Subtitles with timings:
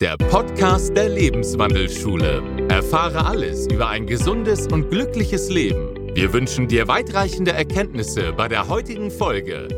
[0.00, 2.42] der Podcast der Lebenswandelschule.
[2.70, 5.94] Erfahre alles über ein gesundes und glückliches Leben.
[6.14, 9.68] Wir wünschen dir weitreichende Erkenntnisse bei der heutigen Folge.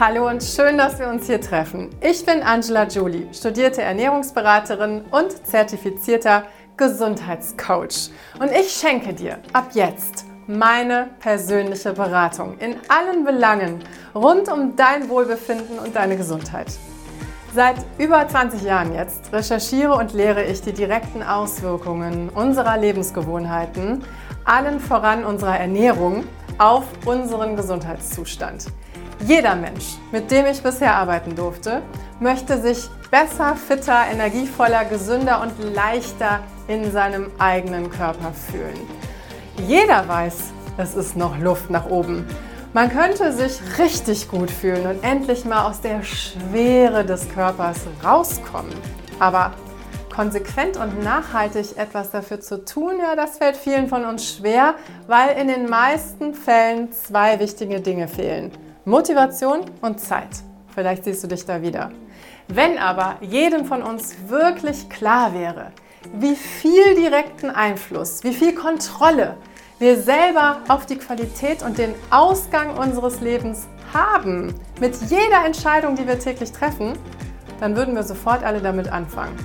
[0.00, 1.90] Hallo und schön, dass wir uns hier treffen.
[2.00, 8.10] Ich bin Angela Jolie, studierte Ernährungsberaterin und zertifizierter Gesundheitscoach.
[8.40, 13.84] Und ich schenke dir ab jetzt meine persönliche Beratung in allen Belangen
[14.16, 16.76] rund um dein Wohlbefinden und deine Gesundheit.
[17.54, 24.02] Seit über 20 Jahren jetzt recherchiere und lehre ich die direkten Auswirkungen unserer Lebensgewohnheiten,
[24.44, 26.24] allen voran unserer Ernährung,
[26.56, 28.68] auf unseren Gesundheitszustand.
[29.26, 31.82] Jeder Mensch, mit dem ich bisher arbeiten durfte,
[32.20, 38.80] möchte sich besser, fitter, energievoller, gesünder und leichter in seinem eigenen Körper fühlen.
[39.66, 40.36] Jeder weiß,
[40.78, 42.26] es ist noch Luft nach oben.
[42.74, 48.72] Man könnte sich richtig gut fühlen und endlich mal aus der Schwere des Körpers rauskommen.
[49.18, 49.52] Aber
[50.10, 55.36] konsequent und nachhaltig etwas dafür zu tun, ja, das fällt vielen von uns schwer, weil
[55.38, 58.52] in den meisten Fällen zwei wichtige Dinge fehlen.
[58.86, 60.30] Motivation und Zeit.
[60.74, 61.90] Vielleicht siehst du dich da wieder.
[62.48, 65.72] Wenn aber jedem von uns wirklich klar wäre,
[66.14, 69.36] wie viel direkten Einfluss, wie viel Kontrolle,
[69.82, 76.06] wir selber auf die Qualität und den Ausgang unseres Lebens haben, mit jeder Entscheidung, die
[76.06, 76.92] wir täglich treffen,
[77.58, 79.36] dann würden wir sofort alle damit anfangen.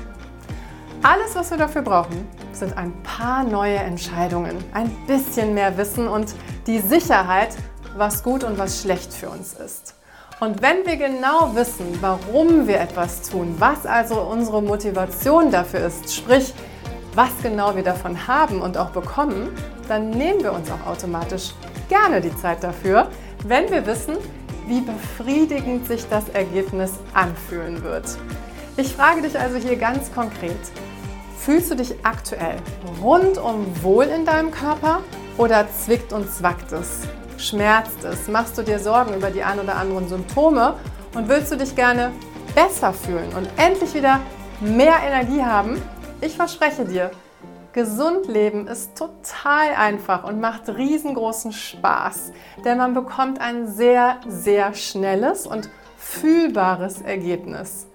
[1.01, 6.35] Alles, was wir dafür brauchen, sind ein paar neue Entscheidungen, ein bisschen mehr Wissen und
[6.67, 7.55] die Sicherheit,
[7.97, 9.95] was gut und was schlecht für uns ist.
[10.39, 16.13] Und wenn wir genau wissen, warum wir etwas tun, was also unsere Motivation dafür ist,
[16.13, 16.53] sprich,
[17.17, 19.49] was genau wir davon haben und auch bekommen,
[19.87, 21.55] dann nehmen wir uns auch automatisch
[21.89, 23.07] gerne die Zeit dafür,
[23.43, 24.17] wenn wir wissen,
[24.67, 28.05] wie befriedigend sich das Ergebnis anfühlen wird.
[28.77, 30.59] Ich frage dich also hier ganz konkret,
[31.39, 32.57] fühlst du dich aktuell
[33.01, 34.99] rundum wohl in deinem Körper
[35.39, 37.01] oder zwickt und zwackt es?
[37.39, 38.27] Schmerzt es?
[38.27, 40.75] Machst du dir Sorgen über die ein oder anderen Symptome
[41.15, 42.11] und willst du dich gerne
[42.53, 44.19] besser fühlen und endlich wieder
[44.59, 45.81] mehr Energie haben?
[46.19, 47.11] Ich verspreche dir,
[47.73, 52.31] gesund leben ist total einfach und macht riesengroßen Spaß,
[52.65, 57.85] denn man bekommt ein sehr, sehr schnelles und fühlbares Ergebnis.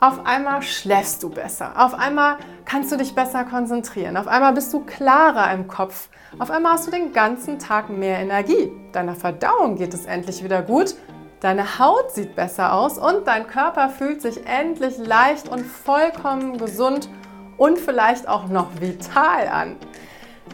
[0.00, 4.72] Auf einmal schläfst du besser, auf einmal kannst du dich besser konzentrieren, auf einmal bist
[4.72, 6.08] du klarer im Kopf,
[6.38, 10.62] auf einmal hast du den ganzen Tag mehr Energie, deiner Verdauung geht es endlich wieder
[10.62, 10.94] gut,
[11.40, 17.10] deine Haut sieht besser aus und dein Körper fühlt sich endlich leicht und vollkommen gesund
[17.58, 19.76] und vielleicht auch noch vital an.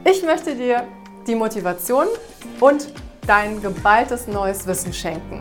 [0.05, 0.85] Ich möchte dir
[1.27, 2.07] die Motivation
[2.61, 2.89] und
[3.27, 5.41] dein geballtes neues Wissen schenken.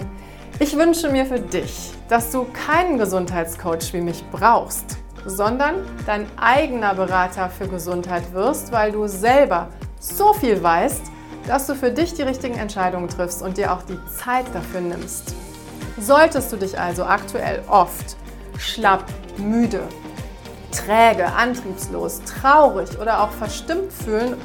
[0.59, 6.93] Ich wünsche mir für dich, dass du keinen Gesundheitscoach wie mich brauchst, sondern dein eigener
[6.93, 9.69] Berater für Gesundheit wirst, weil du selber
[9.99, 11.01] so viel weißt,
[11.47, 15.33] dass du für dich die richtigen Entscheidungen triffst und dir auch die Zeit dafür nimmst.
[15.99, 18.15] Solltest du dich also aktuell oft
[18.57, 19.05] schlapp,
[19.37, 19.81] müde,
[20.73, 24.35] träge, antriebslos, traurig oder auch verstimmt fühlen?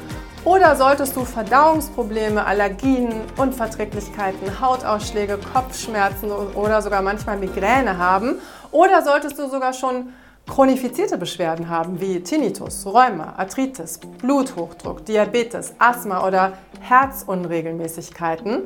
[0.45, 8.35] Oder solltest du Verdauungsprobleme, Allergien, Unverträglichkeiten, Hautausschläge, Kopfschmerzen oder sogar manchmal Migräne haben?
[8.71, 10.13] Oder solltest du sogar schon
[10.47, 18.63] chronifizierte Beschwerden haben wie Tinnitus, Rheuma, Arthritis, Bluthochdruck, Diabetes, Asthma oder Herzunregelmäßigkeiten?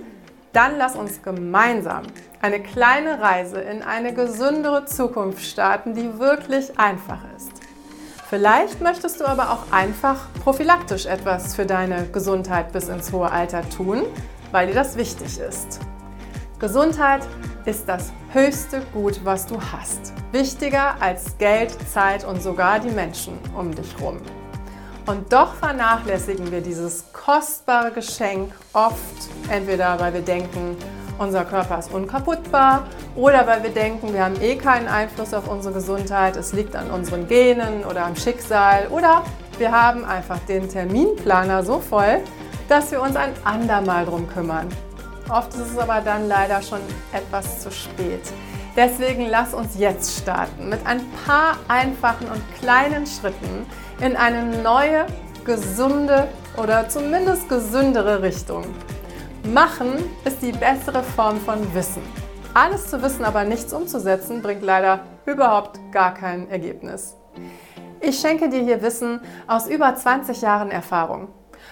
[0.53, 2.03] Dann lass uns gemeinsam
[2.39, 7.52] eine kleine Reise in eine gesündere Zukunft starten, die wirklich einfach ist.
[8.33, 13.61] Vielleicht möchtest du aber auch einfach prophylaktisch etwas für deine Gesundheit bis ins hohe Alter
[13.69, 14.01] tun,
[14.51, 15.79] weil dir das wichtig ist.
[16.57, 17.21] Gesundheit
[17.65, 20.13] ist das höchste Gut, was du hast.
[20.31, 24.19] Wichtiger als Geld, Zeit und sogar die Menschen um dich herum.
[25.05, 28.97] Und doch vernachlässigen wir dieses kostbare Geschenk oft,
[29.51, 30.75] entweder weil wir denken,
[31.17, 35.73] unser Körper ist unkaputtbar oder weil wir denken, wir haben eh keinen Einfluss auf unsere
[35.73, 39.23] Gesundheit, es liegt an unseren Genen oder am Schicksal oder
[39.57, 42.21] wir haben einfach den Terminplaner so voll,
[42.67, 44.67] dass wir uns ein andermal drum kümmern.
[45.29, 46.79] Oft ist es aber dann leider schon
[47.11, 48.21] etwas zu spät.
[48.75, 53.67] Deswegen lass uns jetzt starten mit ein paar einfachen und kleinen Schritten
[54.01, 55.05] in eine neue,
[55.45, 56.27] gesunde
[56.57, 58.65] oder zumindest gesündere Richtung.
[59.51, 62.01] Machen ist die bessere Form von Wissen.
[62.53, 67.15] Alles zu wissen, aber nichts umzusetzen, bringt leider überhaupt gar kein Ergebnis.
[67.99, 71.27] Ich schenke dir hier Wissen aus über 20 Jahren Erfahrung.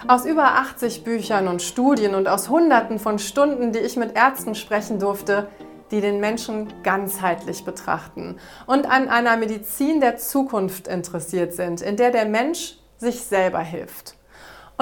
[0.06, 4.54] Aus über 80 Büchern und Studien und aus Hunderten von Stunden, die ich mit Ärzten
[4.54, 5.48] sprechen durfte,
[5.90, 8.36] die den Menschen ganzheitlich betrachten
[8.66, 14.16] und an einer Medizin der Zukunft interessiert sind, in der der Mensch sich selber hilft.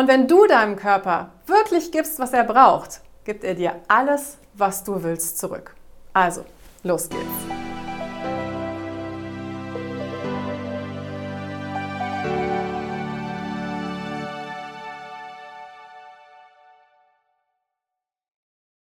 [0.01, 4.83] Und wenn du deinem Körper wirklich gibst, was er braucht, gibt er dir alles, was
[4.83, 5.75] du willst, zurück.
[6.15, 6.47] Also,
[6.83, 7.50] los geht's.